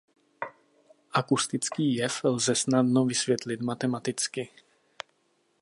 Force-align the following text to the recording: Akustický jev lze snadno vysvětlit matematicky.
Akustický 1.11 1.95
jev 1.95 2.23
lze 2.23 2.55
snadno 2.55 3.05
vysvětlit 3.05 3.61
matematicky. 3.61 4.49